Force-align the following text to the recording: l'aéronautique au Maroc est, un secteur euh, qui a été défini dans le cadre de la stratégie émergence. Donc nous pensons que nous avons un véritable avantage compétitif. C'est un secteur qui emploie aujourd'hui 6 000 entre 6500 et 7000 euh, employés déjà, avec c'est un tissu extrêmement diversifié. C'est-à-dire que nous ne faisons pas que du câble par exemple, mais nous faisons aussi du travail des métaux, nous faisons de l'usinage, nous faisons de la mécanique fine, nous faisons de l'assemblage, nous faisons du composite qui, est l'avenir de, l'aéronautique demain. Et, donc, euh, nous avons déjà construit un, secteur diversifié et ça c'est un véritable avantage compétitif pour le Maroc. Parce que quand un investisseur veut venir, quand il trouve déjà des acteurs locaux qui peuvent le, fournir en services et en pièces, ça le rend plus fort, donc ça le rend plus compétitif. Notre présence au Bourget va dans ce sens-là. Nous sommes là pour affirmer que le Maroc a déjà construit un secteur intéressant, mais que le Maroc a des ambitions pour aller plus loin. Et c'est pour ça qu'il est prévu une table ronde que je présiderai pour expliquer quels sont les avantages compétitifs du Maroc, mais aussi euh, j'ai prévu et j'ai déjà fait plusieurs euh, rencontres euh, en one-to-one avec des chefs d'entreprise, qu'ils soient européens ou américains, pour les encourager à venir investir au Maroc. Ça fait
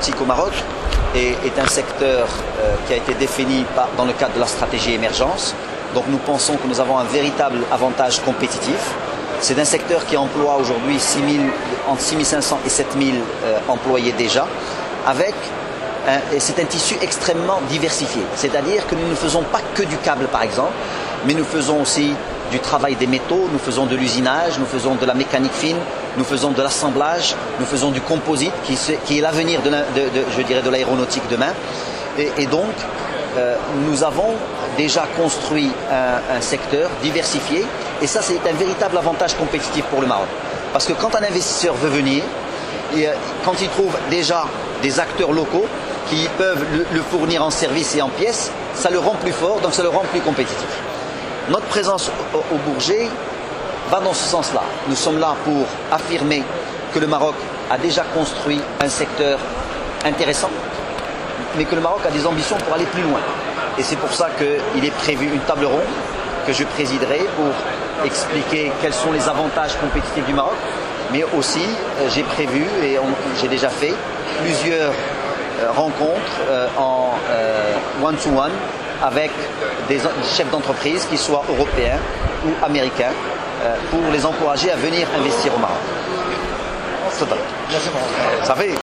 l'aéronautique 0.00 0.20
au 0.20 0.24
Maroc 0.24 0.52
est, 1.14 1.58
un 1.58 1.66
secteur 1.66 2.26
euh, 2.60 2.74
qui 2.86 2.94
a 2.94 2.96
été 2.96 3.14
défini 3.14 3.64
dans 3.96 4.04
le 4.04 4.12
cadre 4.12 4.34
de 4.34 4.40
la 4.40 4.46
stratégie 4.46 4.94
émergence. 4.94 5.54
Donc 5.94 6.04
nous 6.08 6.18
pensons 6.18 6.56
que 6.56 6.66
nous 6.66 6.80
avons 6.80 6.98
un 6.98 7.04
véritable 7.04 7.58
avantage 7.70 8.20
compétitif. 8.20 8.94
C'est 9.40 9.58
un 9.58 9.64
secteur 9.64 10.04
qui 10.06 10.16
emploie 10.16 10.56
aujourd'hui 10.56 10.98
6 10.98 11.18
000 11.18 11.44
entre 11.88 12.00
6500 12.00 12.60
et 12.64 12.68
7000 12.68 13.14
euh, 13.44 13.58
employés 13.68 14.12
déjà, 14.12 14.46
avec 15.06 15.34
c'est 16.38 16.58
un 16.58 16.64
tissu 16.64 16.96
extrêmement 17.02 17.60
diversifié. 17.68 18.22
C'est-à-dire 18.34 18.86
que 18.86 18.94
nous 18.94 19.06
ne 19.06 19.14
faisons 19.14 19.42
pas 19.42 19.60
que 19.74 19.82
du 19.82 19.96
câble 19.98 20.26
par 20.26 20.42
exemple, 20.42 20.72
mais 21.26 21.34
nous 21.34 21.44
faisons 21.44 21.82
aussi 21.82 22.14
du 22.50 22.58
travail 22.58 22.96
des 22.96 23.06
métaux, 23.06 23.48
nous 23.52 23.58
faisons 23.58 23.84
de 23.84 23.94
l'usinage, 23.94 24.58
nous 24.58 24.66
faisons 24.66 24.94
de 24.94 25.04
la 25.04 25.14
mécanique 25.14 25.52
fine, 25.52 25.76
nous 26.16 26.24
faisons 26.24 26.50
de 26.50 26.62
l'assemblage, 26.62 27.34
nous 27.58 27.66
faisons 27.66 27.90
du 27.90 28.00
composite 28.00 28.52
qui, 28.64 29.18
est 29.18 29.20
l'avenir 29.20 29.60
de, 29.62 30.70
l'aéronautique 30.70 31.22
demain. 31.30 31.52
Et, 32.18 32.46
donc, 32.46 32.72
euh, 33.36 33.56
nous 33.86 34.02
avons 34.02 34.34
déjà 34.76 35.06
construit 35.16 35.70
un, 35.90 36.40
secteur 36.40 36.90
diversifié 37.02 37.64
et 38.02 38.06
ça 38.06 38.20
c'est 38.22 38.40
un 38.48 38.54
véritable 38.54 38.98
avantage 38.98 39.34
compétitif 39.34 39.84
pour 39.84 40.00
le 40.00 40.06
Maroc. 40.06 40.26
Parce 40.72 40.86
que 40.86 40.92
quand 40.92 41.14
un 41.14 41.22
investisseur 41.22 41.74
veut 41.74 41.88
venir, 41.90 42.22
quand 43.44 43.60
il 43.60 43.68
trouve 43.68 43.96
déjà 44.10 44.46
des 44.82 44.98
acteurs 44.98 45.32
locaux 45.32 45.66
qui 46.08 46.28
peuvent 46.36 46.64
le, 46.92 47.02
fournir 47.02 47.44
en 47.44 47.50
services 47.50 47.94
et 47.94 48.02
en 48.02 48.08
pièces, 48.08 48.50
ça 48.74 48.90
le 48.90 48.98
rend 48.98 49.14
plus 49.14 49.32
fort, 49.32 49.60
donc 49.60 49.74
ça 49.74 49.82
le 49.82 49.88
rend 49.88 50.04
plus 50.10 50.20
compétitif. 50.20 50.66
Notre 51.48 51.66
présence 51.66 52.10
au 52.34 52.70
Bourget 52.70 53.08
va 53.90 54.00
dans 54.00 54.14
ce 54.14 54.24
sens-là. 54.24 54.62
Nous 54.88 54.96
sommes 54.96 55.18
là 55.18 55.34
pour 55.44 55.66
affirmer 55.90 56.42
que 56.94 56.98
le 56.98 57.06
Maroc 57.06 57.34
a 57.70 57.78
déjà 57.78 58.02
construit 58.14 58.60
un 58.80 58.88
secteur 58.88 59.38
intéressant, 60.04 60.50
mais 61.56 61.64
que 61.64 61.74
le 61.74 61.80
Maroc 61.80 62.00
a 62.06 62.10
des 62.10 62.26
ambitions 62.26 62.56
pour 62.56 62.74
aller 62.74 62.86
plus 62.86 63.02
loin. 63.02 63.20
Et 63.78 63.82
c'est 63.82 63.96
pour 63.96 64.12
ça 64.12 64.28
qu'il 64.38 64.84
est 64.84 64.94
prévu 64.96 65.26
une 65.26 65.40
table 65.40 65.64
ronde 65.66 65.80
que 66.46 66.52
je 66.52 66.64
présiderai 66.64 67.20
pour 67.36 67.52
expliquer 68.04 68.72
quels 68.80 68.94
sont 68.94 69.12
les 69.12 69.28
avantages 69.28 69.76
compétitifs 69.78 70.24
du 70.26 70.34
Maroc, 70.34 70.56
mais 71.12 71.24
aussi 71.36 71.60
euh, 72.00 72.08
j'ai 72.14 72.22
prévu 72.22 72.64
et 72.82 72.98
j'ai 73.40 73.48
déjà 73.48 73.68
fait 73.68 73.94
plusieurs 74.42 74.90
euh, 74.90 75.70
rencontres 75.72 76.40
euh, 76.48 76.66
en 76.78 77.14
one-to-one 78.02 78.52
avec 79.02 79.30
des 79.88 79.98
chefs 80.36 80.50
d'entreprise, 80.50 81.04
qu'ils 81.06 81.18
soient 81.18 81.42
européens 81.48 81.98
ou 82.46 82.64
américains, 82.64 83.12
pour 83.90 84.10
les 84.12 84.24
encourager 84.24 84.70
à 84.70 84.76
venir 84.76 85.06
investir 85.18 85.54
au 85.54 85.58
Maroc. 85.58 85.76
Ça 88.42 88.54
fait 88.54 88.74